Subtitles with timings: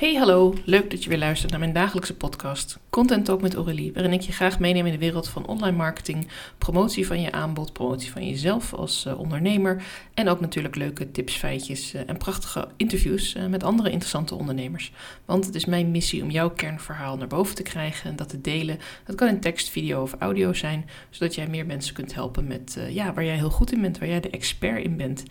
[0.00, 3.92] Hey hallo, leuk dat je weer luistert naar mijn dagelijkse podcast Content Talk met Aurélie,
[3.92, 7.72] waarin ik je graag meeneem in de wereld van online marketing, promotie van je aanbod,
[7.72, 9.82] promotie van jezelf als uh, ondernemer
[10.14, 14.92] en ook natuurlijk leuke tips, feitjes uh, en prachtige interviews uh, met andere interessante ondernemers.
[15.24, 18.40] Want het is mijn missie om jouw kernverhaal naar boven te krijgen en dat te
[18.40, 18.78] delen.
[19.06, 22.78] Dat kan in tekst, video of audio zijn, zodat jij meer mensen kunt helpen met
[22.90, 25.22] ja, waar jij heel goed in bent, waar jij de expert in bent.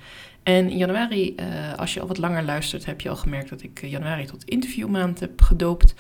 [0.43, 1.35] En in januari,
[1.75, 5.19] als je al wat langer luistert, heb je al gemerkt dat ik januari tot interviewmaand
[5.19, 5.95] heb gedoopt.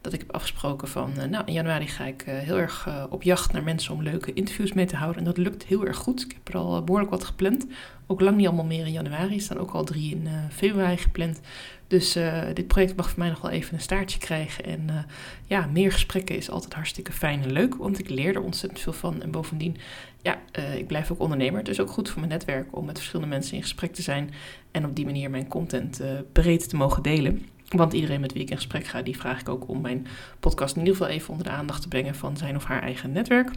[0.00, 3.22] Dat ik heb afgesproken van, uh, nou in januari ga ik uh, heel erg op
[3.22, 5.18] jacht naar mensen om leuke interviews mee te houden.
[5.18, 6.22] En dat lukt heel erg goed.
[6.22, 7.66] Ik heb er al behoorlijk wat gepland.
[8.06, 9.34] Ook lang niet allemaal meer in januari.
[9.34, 11.40] Er staan ook al drie in februari gepland.
[11.86, 12.18] Dus
[12.54, 14.64] dit project mag voor mij nog wel even een staartje krijgen.
[14.64, 15.06] En
[15.46, 17.74] ja, meer gesprekken is altijd hartstikke fijn en leuk.
[17.74, 19.22] Want ik leer er ontzettend veel van.
[19.22, 19.76] En bovendien
[20.22, 20.38] ja,
[20.76, 21.68] ik blijf ook ondernemer.
[21.68, 24.30] Is ook goed voor mijn netwerk om met verschillende mensen in gesprek te zijn.
[24.70, 26.00] En op die manier mijn content
[26.32, 27.46] breed te mogen delen.
[27.76, 30.06] Want iedereen met wie ik in gesprek ga, die vraag ik ook om mijn
[30.40, 33.12] podcast in ieder geval even onder de aandacht te brengen van zijn of haar eigen
[33.12, 33.50] netwerk.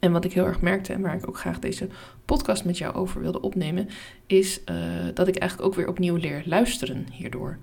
[0.00, 1.88] En wat ik heel erg merkte en waar ik ook graag deze
[2.24, 3.88] podcast met jou over wilde opnemen,
[4.26, 4.76] is uh,
[5.14, 7.58] dat ik eigenlijk ook weer opnieuw leer luisteren hierdoor.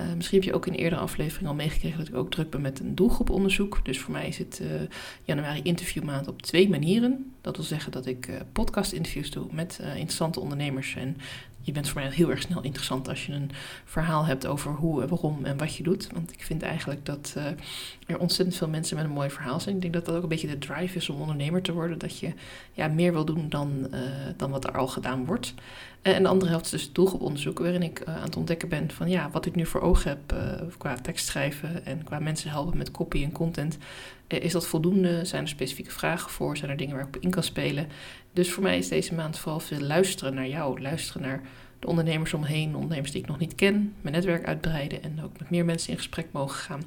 [0.00, 2.50] Uh, misschien heb je ook in een eerdere aflevering al meegekregen dat ik ook druk
[2.50, 3.80] ben met een doelgroeponderzoek.
[3.84, 4.68] Dus voor mij is het uh,
[5.24, 7.32] januari interviewmaand op twee manieren.
[7.40, 11.16] Dat wil zeggen dat ik uh, podcast interviews doe met interessante ondernemers en
[11.62, 13.50] je bent voor mij heel erg snel interessant als je een
[13.84, 16.08] verhaal hebt over hoe waarom en wat je doet.
[16.12, 17.44] Want ik vind eigenlijk dat uh,
[18.06, 19.74] er ontzettend veel mensen met een mooi verhaal zijn.
[19.74, 21.98] Ik denk dat dat ook een beetje de drive is om ondernemer te worden.
[21.98, 22.32] Dat je
[22.72, 24.00] ja, meer wil doen dan, uh,
[24.36, 25.54] dan wat er al gedaan wordt.
[26.02, 29.08] Uh, en de andere helft is dus doelgroeponderzoek, waarin ik aan het ontdekken ben van
[29.08, 30.34] ja, wat ik nu voor ogen heb
[30.78, 33.78] qua tekstschrijven en qua mensen helpen met copy en content.
[34.26, 35.24] is dat voldoende?
[35.24, 36.56] Zijn er specifieke vragen voor?
[36.56, 37.88] Zijn er dingen waar ik op in kan spelen?
[38.32, 40.80] Dus voor mij is deze maand vooral veel luisteren naar jou.
[40.80, 41.42] Luisteren naar
[41.78, 43.94] de ondernemers omheen, ondernemers die ik nog niet ken.
[44.00, 46.82] Mijn netwerk uitbreiden en ook met meer mensen in gesprek mogen gaan.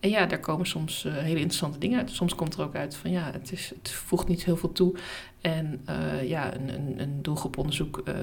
[0.00, 2.10] En ja, daar komen soms uh, hele interessante dingen uit.
[2.10, 4.94] Soms komt er ook uit van ja, het, is, het voegt niet heel veel toe.
[5.40, 8.14] En uh, ja, een, een, een doelgroeponderzoek uh,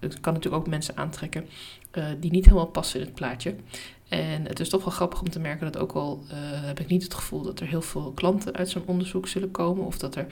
[0.00, 1.46] het kan natuurlijk ook mensen aantrekken
[2.20, 3.54] die niet helemaal passen in het plaatje.
[4.10, 6.86] En het is toch wel grappig om te merken dat ook al uh, heb ik
[6.86, 9.84] niet het gevoel dat er heel veel klanten uit zo'n onderzoek zullen komen.
[9.84, 10.26] Of dat er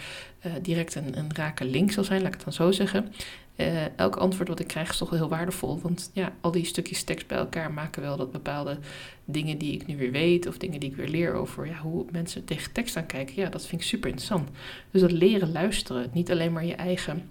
[0.46, 3.12] uh, direct een, een rake link zal zijn, laat ik het dan zo zeggen.
[3.56, 5.80] Uh, elk antwoord wat ik krijg is toch wel heel waardevol.
[5.80, 8.78] Want ja, al die stukjes tekst bij elkaar maken wel dat bepaalde
[9.24, 10.46] dingen die ik nu weer weet.
[10.46, 13.34] Of dingen die ik weer leer over ja, hoe mensen tegen tekst aankijken.
[13.36, 14.48] Ja, dat vind ik super interessant.
[14.90, 16.10] Dus dat leren luisteren.
[16.12, 17.30] Niet alleen maar je eigen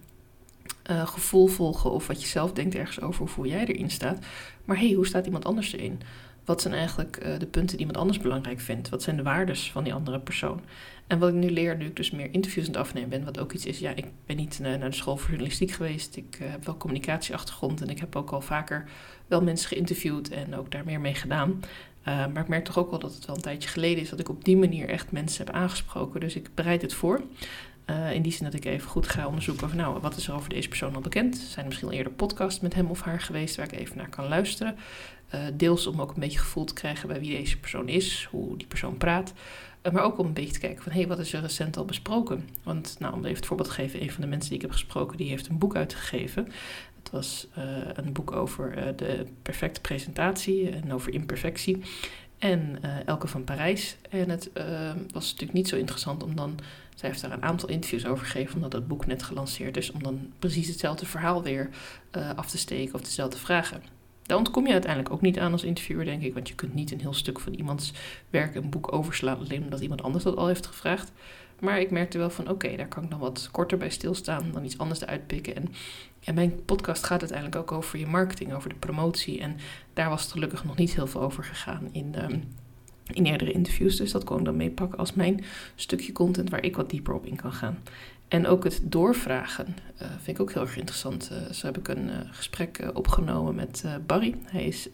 [0.90, 4.26] gevoel volgen of wat je zelf denkt ergens over of hoe jij erin staat.
[4.66, 6.02] Maar hey, hoe staat iemand anders erin?
[6.48, 8.90] Wat zijn eigenlijk uh, de punten die iemand anders belangrijk vindt?
[8.90, 10.62] Wat zijn de waardes van die andere persoon?
[11.08, 13.40] En wat ik nu leer, nu ik dus meer interviews aan het afnemen ben, wat
[13.40, 16.16] ook iets is, ja, ik ben niet uh, naar de school voor journalistiek geweest.
[16.16, 18.90] Ik uh, heb wel communicatieachtergrond en ik heb ook al vaker
[19.28, 21.64] wel mensen geïnterviewd en ook daar meer mee gedaan.
[22.04, 24.30] maar ik merk toch ook wel dat het wel een tijdje geleden is dat ik
[24.30, 26.20] op die manier echt mensen heb aangesproken.
[26.20, 27.22] Dus ik bereid het voor.
[27.90, 30.34] Uh, in die zin dat ik even goed ga onderzoeken van nou, wat is er
[30.34, 31.38] over deze persoon al bekend?
[31.38, 34.10] Zijn er misschien al eerder podcasts met hem of haar geweest waar ik even naar
[34.10, 34.76] kan luisteren?
[35.36, 38.58] Uh, deels om ook een beetje gevoel te krijgen bij wie deze persoon is, hoe
[38.58, 39.34] die persoon praat.
[39.84, 41.78] Uh, maar ook om een beetje te kijken van hé, hey, wat is er recent
[41.78, 42.50] al besproken?
[42.64, 44.74] Want nou, om even het voorbeeld te geven, een van de mensen die ik heb
[44.74, 46.48] gesproken, die heeft een boek uitgegeven.
[47.04, 47.48] Het was
[47.94, 51.82] een boek over de perfecte presentatie en over imperfectie.
[52.38, 53.98] En Elke van Parijs.
[54.10, 54.50] En het
[55.12, 56.60] was natuurlijk niet zo interessant om dan
[56.98, 60.04] zij heeft daar een aantal interviews over gegeven, omdat het boek net gelanceerd is, om
[60.04, 61.70] dan precies hetzelfde verhaal weer
[62.18, 63.82] uh, af te steken of dezelfde vragen.
[64.24, 66.92] Daar ontkom je uiteindelijk ook niet aan als interviewer, denk ik, want je kunt niet
[66.92, 67.94] een heel stuk van iemands
[68.30, 71.12] werk, een boek overslaan, alleen omdat iemand anders dat al heeft gevraagd.
[71.60, 74.66] Maar ik merkte wel van, oké, daar kan ik dan wat korter bij stilstaan, dan
[74.66, 75.56] iets anders eruit pikken.
[75.56, 75.68] En
[76.20, 79.40] ja, mijn podcast gaat uiteindelijk ook over je marketing, over de promotie.
[79.40, 79.58] En
[79.94, 82.24] daar was het gelukkig nog niet heel veel over gegaan in...
[82.32, 82.44] Um,
[83.14, 83.96] in eerdere interviews.
[83.96, 85.44] Dus dat kon ik dan meepakken als mijn
[85.76, 87.78] stukje content waar ik wat dieper op in kan gaan.
[88.28, 89.68] En ook het doorvragen
[90.02, 91.32] uh, vind ik ook heel erg interessant.
[91.32, 94.36] Uh, zo heb ik een uh, gesprek opgenomen met Barry.
[94.44, 94.90] Hij is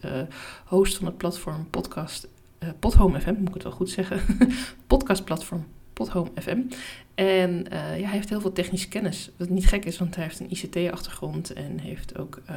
[0.64, 2.28] host van het platform podcast
[2.78, 4.20] Podhome FM, moet ik het wel goed zeggen.
[4.86, 6.60] Podcastplatform Podhome FM.
[7.14, 9.30] En uh, ja, hij heeft heel veel technische kennis.
[9.36, 12.56] Wat niet gek is, want hij heeft een ICT-achtergrond en heeft ook uh,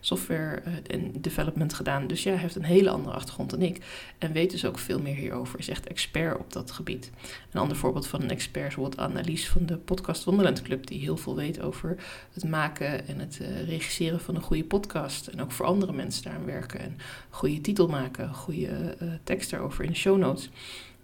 [0.00, 2.06] software uh, en development gedaan.
[2.06, 3.84] Dus ja, hij heeft een hele andere achtergrond dan ik.
[4.18, 5.58] En weet dus ook veel meer hierover.
[5.58, 7.10] Is echt expert op dat gebied.
[7.52, 10.86] Een ander voorbeeld van een expert is bijvoorbeeld Annelies van de Podcast Wonderland Club.
[10.86, 11.96] Die heel veel weet over
[12.32, 15.26] het maken en het regisseren van een goede podcast.
[15.26, 16.80] En ook voor andere mensen daaraan werken.
[16.80, 16.98] En
[17.30, 20.50] goede titel maken, goede tekst daarover in de show notes.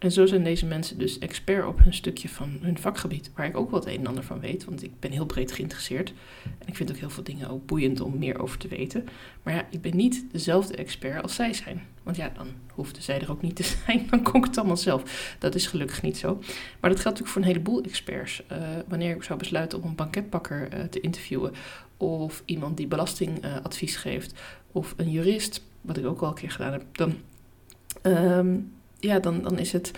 [0.00, 3.56] En zo zijn deze mensen dus expert op een stukje van hun vakgebied, waar ik
[3.56, 6.12] ook het een en ander van weet, want ik ben heel breed geïnteresseerd.
[6.44, 9.08] En ik vind ook heel veel dingen ook boeiend om meer over te weten.
[9.42, 11.82] Maar ja, ik ben niet dezelfde expert als zij zijn.
[12.02, 14.06] Want ja, dan hoefde zij er ook niet te zijn.
[14.10, 15.34] Dan kon ik het allemaal zelf.
[15.38, 16.38] Dat is gelukkig niet zo.
[16.80, 18.42] Maar dat geldt natuurlijk voor een heleboel experts.
[18.52, 18.58] Uh,
[18.88, 21.52] wanneer ik zou besluiten om een banketbakker uh, te interviewen,
[21.96, 24.40] of iemand die belastingadvies geeft,
[24.72, 27.14] of een jurist, wat ik ook al een keer gedaan heb, dan.
[28.02, 29.90] Um, ja, dan, dan is het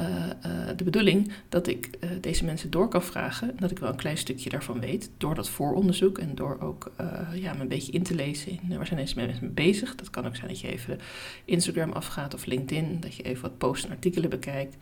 [0.00, 3.56] uh, uh, de bedoeling dat ik uh, deze mensen door kan vragen.
[3.58, 5.10] Dat ik wel een klein stukje daarvan weet.
[5.16, 6.92] Door dat vooronderzoek en door ook
[7.34, 9.94] ja, me een beetje in te lezen in waar zijn deze mensen mee bezig.
[9.94, 10.98] Dat kan ook zijn dat je even
[11.44, 13.00] Instagram afgaat of LinkedIn.
[13.00, 14.76] Dat je even wat posts en artikelen bekijkt.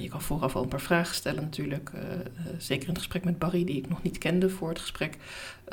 [0.00, 1.90] Je kan vooraf al een paar vragen stellen natuurlijk.
[2.58, 5.16] Zeker in het gesprek met Barry, die ik nog niet kende voor het gesprek,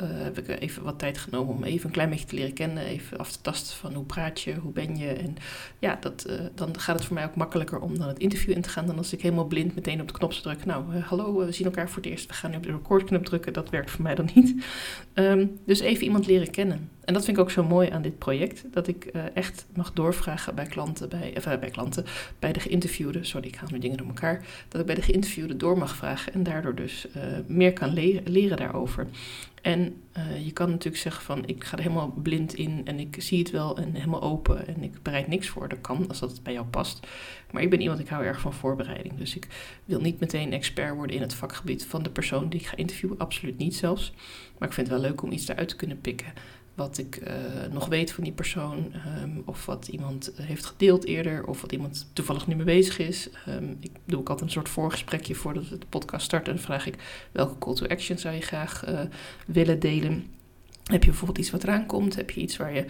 [0.02, 2.84] heb ik even wat tijd genomen om even een klein beetje te leren kennen.
[2.84, 5.08] Even af te tasten van hoe praat je, hoe ben je.
[5.08, 5.36] En
[5.78, 8.68] ja, dat, dan gaat het voor mij ook makkelijker om dan het interview in te
[8.68, 10.64] gaan dan als ik helemaal blind meteen op de knop druk.
[10.64, 12.26] Nou, hallo, we zien elkaar voor het eerst.
[12.26, 13.52] We gaan nu op de recordknop drukken.
[13.52, 14.64] Dat werkt voor mij dan niet.
[15.14, 16.90] Um, dus even iemand leren kennen.
[17.04, 18.64] En dat vind ik ook zo mooi aan dit project.
[18.70, 19.04] Dat ik
[19.34, 22.04] echt mag doorvragen bij klanten, bij, uh, bij klanten,
[22.38, 23.26] bij de geïnterviewden.
[23.26, 26.32] Sorry, ik haal nu dingen door elkaar, dat ik bij de geïnterviewde door mag vragen
[26.32, 27.92] en daardoor dus uh, meer kan
[28.24, 29.06] leren, daarover.
[29.62, 30.02] En
[30.44, 33.50] je kan natuurlijk zeggen van ik ga er helemaal blind in en ik zie het
[33.50, 35.68] wel en helemaal open en ik bereid niks voor.
[35.68, 37.06] Dat kan als dat bij jou past.
[37.50, 39.18] Maar ik ben iemand, ik hou erg van voorbereiding.
[39.18, 39.46] Dus ik
[39.84, 43.18] wil niet meteen expert worden in het vakgebied van de persoon die ik ga interviewen.
[43.18, 44.12] Absoluut niet zelfs.
[44.58, 46.32] Maar ik vind het wel leuk om iets eruit te kunnen pikken
[46.74, 47.32] wat ik uh,
[47.72, 48.92] nog weet van die persoon,
[49.22, 53.28] um, of wat iemand heeft gedeeld eerder, of wat iemand toevallig nu mee bezig is.
[53.48, 56.52] Um, ik doe ook altijd een soort voorgesprekje voordat we de podcast starten.
[56.52, 59.00] En vraag ik welke call to action zou je graag uh,
[59.46, 60.26] willen delen.
[60.84, 62.16] Heb je bijvoorbeeld iets wat eraan komt?
[62.16, 62.84] Heb je iets waar je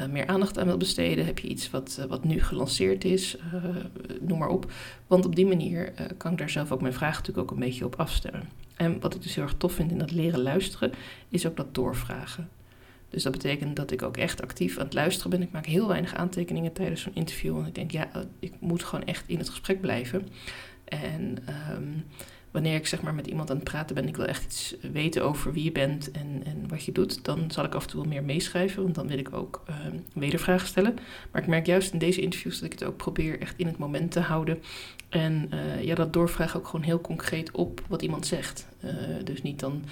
[0.00, 1.26] uh, meer aandacht aan wilt besteden?
[1.26, 3.36] Heb je iets wat, wat nu gelanceerd is?
[4.20, 4.72] noem maar op.
[5.06, 7.84] Want op die manier kan ik daar zelf ook mijn vragen natuurlijk ook een beetje
[7.84, 8.48] op afstemmen.
[8.76, 10.92] En wat ik dus heel erg tof vind in dat leren luisteren,
[11.28, 12.48] is ook dat doorvragen.
[13.08, 15.42] Dus dat betekent dat ik ook echt actief aan het luisteren ben.
[15.42, 17.54] Ik maak heel weinig aantekeningen tijdens zo'n interview.
[17.54, 18.08] Want ik denk, ja,
[18.38, 20.28] ik moet gewoon echt in het gesprek blijven.
[20.84, 21.38] En
[21.72, 22.04] um,
[22.50, 25.24] wanneer ik zeg maar met iemand aan het praten ben, ik wil echt iets weten
[25.24, 28.00] over wie je bent en, en wat je doet, dan zal ik af en toe
[28.00, 30.94] wel meer meeschrijven, want dan wil ik ook um, wedervragen stellen.
[31.32, 33.78] Maar ik merk juist in deze interviews dat ik het ook probeer echt in het
[33.78, 34.62] moment te houden.
[35.08, 38.68] En uh, ja, dat doorvragen ook gewoon heel concreet op wat iemand zegt.
[38.84, 38.90] Uh,
[39.24, 39.84] dus niet dan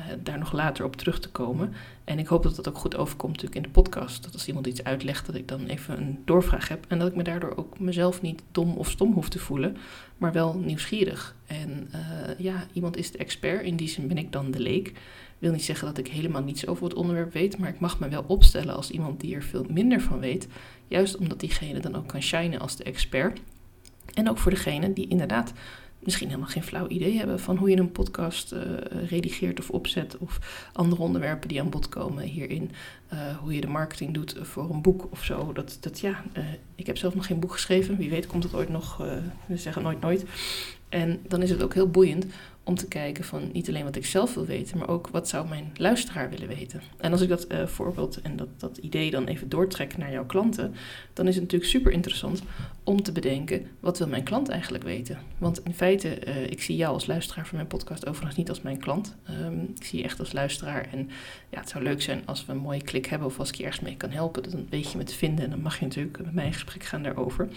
[0.00, 1.72] uh, daar nog later op terug te komen.
[2.04, 4.22] En ik hoop dat dat ook goed overkomt natuurlijk in de podcast.
[4.22, 6.84] Dat als iemand iets uitlegt, dat ik dan even een doorvraag heb.
[6.88, 9.76] En dat ik me daardoor ook mezelf niet dom of stom hoef te voelen,
[10.18, 11.36] maar wel nieuwsgierig.
[11.46, 14.92] En uh, ja, iemand is de expert, in die zin ben ik dan de leek.
[15.38, 18.08] wil niet zeggen dat ik helemaal niets over het onderwerp weet, maar ik mag me
[18.08, 20.48] wel opstellen als iemand die er veel minder van weet.
[20.88, 23.40] Juist omdat diegene dan ook kan shinen als de expert.
[24.14, 25.52] En ook voor degene die inderdaad
[26.02, 28.60] misschien helemaal geen flauw idee hebben van hoe je een podcast uh,
[29.08, 30.18] redigeert of opzet.
[30.18, 30.38] Of
[30.72, 32.70] andere onderwerpen die aan bod komen hierin.
[33.12, 35.52] Uh, hoe je de marketing doet voor een boek of zo.
[35.52, 36.44] Dat, dat ja, uh,
[36.74, 37.96] ik heb zelf nog geen boek geschreven.
[37.96, 38.96] Wie weet komt het ooit nog.
[39.46, 40.24] we zeggen nooit nooit.
[40.88, 42.26] En dan is het ook heel boeiend
[42.64, 45.48] om te kijken van niet alleen wat ik zelf wil weten, maar ook wat zou
[45.48, 46.82] mijn luisteraar willen weten.
[46.96, 50.26] En als ik dat uh, voorbeeld en dat, dat idee dan even doortrek naar jouw
[50.26, 50.74] klanten,
[51.12, 52.42] dan is het natuurlijk super interessant
[52.84, 55.18] om te bedenken, wat wil mijn klant eigenlijk weten?
[55.38, 58.62] Want in feite, uh, ik zie jou als luisteraar van mijn podcast overigens niet als
[58.62, 59.16] mijn klant.
[59.30, 61.10] Um, ik zie je echt als luisteraar en
[61.48, 63.64] ja, het zou leuk zijn als we een mooie klik hebben of als ik je
[63.64, 66.24] ergens mee kan helpen, dan weet je me te vinden en dan mag je natuurlijk
[66.24, 67.48] met mij in gesprek gaan daarover.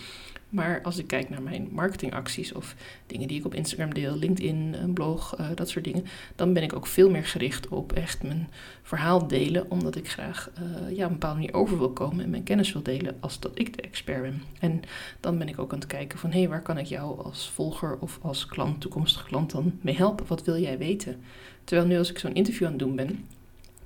[0.50, 2.76] Maar als ik kijk naar mijn marketingacties of
[3.08, 6.64] dingen die ik op Instagram deel, LinkedIn, een blog, uh, dat soort dingen, dan ben
[6.64, 8.50] ik ook veel meer gericht op echt mijn
[8.82, 12.30] verhaal delen, omdat ik graag uh, ja, op een bepaalde manier over wil komen en
[12.30, 14.42] mijn kennis wil delen als dat ik de expert ben.
[14.60, 14.82] En
[15.20, 17.50] dan ben ik ook aan het kijken van hé, hey, waar kan ik jou als
[17.50, 20.28] volger of als klant, toekomstige klant dan mee helpen?
[20.28, 21.22] Wat wil jij weten?
[21.64, 23.26] Terwijl nu als ik zo'n interview aan het doen ben,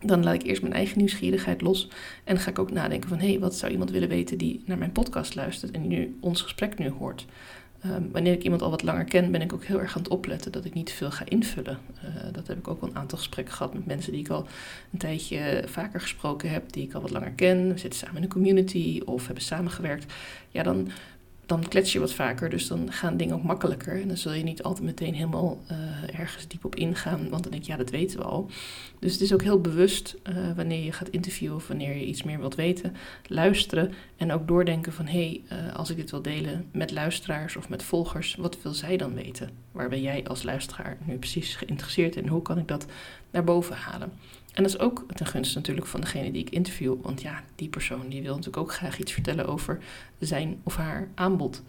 [0.02, 1.88] dan laat ik eerst mijn eigen nieuwsgierigheid los.
[2.24, 3.20] En ga ik ook nadenken van...
[3.20, 5.72] hé, hey, wat zou iemand willen weten die naar mijn podcast luistert...
[5.72, 7.26] en nu ons gesprek nu hoort.
[7.86, 10.12] Um, wanneer ik iemand al wat langer ken, ben ik ook heel erg aan het
[10.12, 11.78] opletten dat ik niet veel ga invullen.
[12.04, 14.48] Uh, dat heb ik ook al een aantal gesprekken gehad met mensen die ik al
[14.92, 17.68] een tijdje vaker gesproken heb, die ik al wat langer ken.
[17.74, 20.14] We zitten samen in een community of hebben samengewerkt.
[20.50, 20.90] Ja, dan
[21.50, 24.02] dan klets je wat vaker, dus dan gaan dingen ook makkelijker.
[24.02, 27.52] En dan zul je niet altijd meteen helemaal uh, ergens diep op ingaan, want dan
[27.52, 28.50] denk je, ja, dat weten we al.
[29.00, 32.24] Dus het is ook heel bewust uh, wanneer je gaat interviewen of wanneer je iets
[32.24, 32.96] meer wilt weten,
[33.28, 37.56] luisteren en ook doordenken van, hé, hey, uh, als ik dit wil delen met luisteraars
[37.56, 39.50] of met volgers, wat wil zij dan weten?
[39.72, 42.28] Waar ben jij als luisteraar nu precies geïnteresseerd in?
[42.28, 42.86] Hoe kan ik dat
[43.32, 44.12] naar boven halen?
[44.54, 46.96] En dat is ook ten gunste natuurlijk van degene die ik interview.
[47.02, 49.80] Want ja, die persoon die wil natuurlijk ook graag iets vertellen over
[50.20, 51.62] zijn of haar aanbod.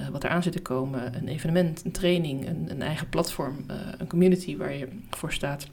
[0.00, 3.76] Uh, wat eraan zit te komen, een evenement, een training, een, een eigen platform, uh,
[3.98, 5.66] een community waar je voor staat.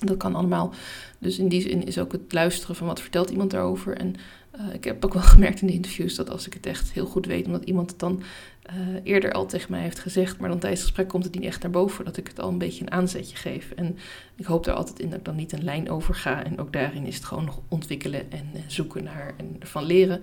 [0.00, 0.74] Dat kan allemaal.
[1.18, 3.96] Dus in die zin is ook het luisteren van wat vertelt iemand daarover.
[3.96, 4.14] En
[4.60, 7.06] uh, ik heb ook wel gemerkt in de interviews dat als ik het echt heel
[7.06, 8.22] goed weet, omdat iemand het dan
[8.70, 11.44] uh, eerder al tegen mij heeft gezegd, maar dan tijdens het gesprek komt het niet
[11.44, 13.70] echt naar boven, dat ik het al een beetje een aanzetje geef.
[13.70, 13.98] En
[14.36, 16.44] ik hoop daar altijd in dat ik dan niet een lijn over ga.
[16.44, 20.22] En ook daarin is het gewoon nog ontwikkelen en zoeken naar en ervan leren.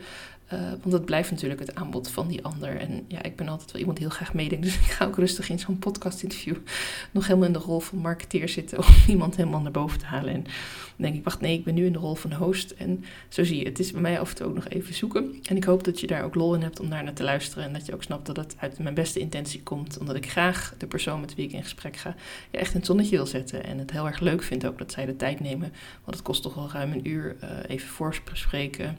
[0.53, 2.77] Uh, want het blijft natuurlijk het aanbod van die ander.
[2.77, 4.65] En ja, ik ben altijd wel iemand die heel graag meedenkt.
[4.65, 6.55] Dus ik ga ook rustig in zo'n podcast-interview
[7.11, 8.77] nog helemaal in de rol van marketeer zitten.
[8.87, 10.33] Om iemand helemaal naar boven te halen.
[10.33, 10.51] En dan
[10.95, 12.71] denk ik, wacht, nee, ik ben nu in de rol van host.
[12.71, 15.39] En zo zie je, het is bij mij af en toe ook nog even zoeken.
[15.43, 17.63] En ik hoop dat je daar ook lol in hebt om daar naar te luisteren.
[17.63, 19.97] En dat je ook snapt dat het uit mijn beste intentie komt.
[19.97, 22.15] Omdat ik graag de persoon met wie ik in gesprek ga,
[22.51, 23.63] echt het zonnetje wil zetten.
[23.63, 25.73] En het heel erg leuk vind ook dat zij de tijd nemen.
[26.03, 28.97] Want het kost toch wel ruim een uur uh, even voorspreken.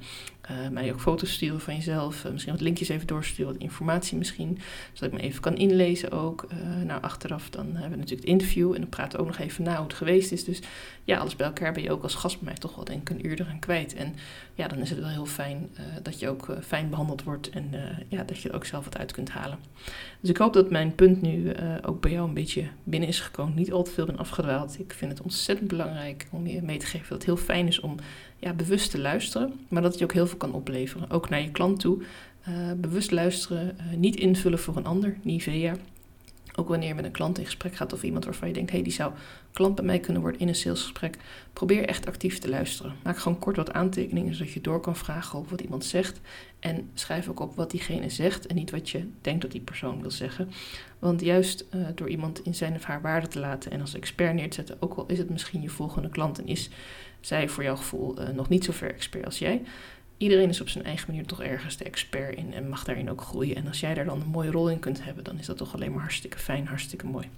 [0.50, 2.24] Uh, mij ook foto's sturen van jezelf.
[2.24, 4.58] Uh, misschien wat linkjes even doorsturen, wat informatie misschien.
[4.92, 6.46] Zodat ik me even kan inlezen ook.
[6.52, 8.74] Uh, nou, achteraf dan hebben we natuurlijk het interview.
[8.74, 10.44] En dan praten we ook nog even na hoe het geweest is.
[10.44, 10.60] Dus
[11.04, 13.16] ja, alles bij elkaar ben je ook als gast bij mij toch wel denk ik
[13.16, 13.94] een uur eraan kwijt.
[13.94, 14.14] En
[14.54, 15.70] ja, dan is het wel heel fijn
[16.02, 17.50] dat je ook fijn behandeld wordt.
[17.50, 17.70] En
[18.08, 19.58] ja, dat je er ook zelf wat uit kunt halen.
[20.20, 21.52] Dus ik hoop dat mijn punt nu
[21.82, 23.54] ook bij jou een beetje binnen is gekomen.
[23.54, 24.78] Niet al te veel ben afgedwaald.
[24.78, 27.80] Ik vind het ontzettend belangrijk om je mee te geven dat het heel fijn is
[27.80, 27.96] om
[28.40, 31.10] ja, bewust te luisteren, maar dat het je ook heel veel kan opleveren.
[31.10, 32.02] Ook naar je klant toe.
[32.48, 35.74] Uh, bewust luisteren, uh, niet invullen voor een ander, Nivea.
[36.60, 38.76] Ook wanneer je met een klant in gesprek gaat of iemand waarvan je denkt, hé,
[38.76, 39.12] hey, die zou
[39.52, 41.16] klant bij mij kunnen worden in een salesgesprek.
[41.52, 42.94] Probeer echt actief te luisteren.
[43.02, 46.20] Maak gewoon kort wat aantekeningen zodat je door kan vragen op wat iemand zegt.
[46.58, 50.00] En schrijf ook op wat diegene zegt en niet wat je denkt dat die persoon
[50.00, 50.50] wil zeggen.
[50.98, 54.34] Want juist uh, door iemand in zijn of haar waarde te laten en als expert
[54.34, 56.70] neer te zetten, ook al is het misschien je volgende klant en is
[57.20, 59.62] zij voor jouw gevoel uh, nog niet zo ver expert als jij.
[60.20, 63.20] Iedereen is op zijn eigen manier toch ergens de expert in en mag daarin ook
[63.20, 63.56] groeien.
[63.56, 65.74] En als jij daar dan een mooie rol in kunt hebben, dan is dat toch
[65.74, 67.28] alleen maar hartstikke fijn, hartstikke mooi.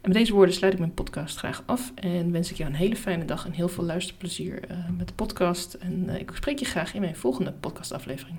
[0.00, 2.76] En met deze woorden sluit ik mijn podcast graag af en wens ik jou een
[2.76, 5.74] hele fijne dag en heel veel luisterplezier uh, met de podcast.
[5.74, 8.38] En uh, ik spreek je graag in mijn volgende podcastaflevering.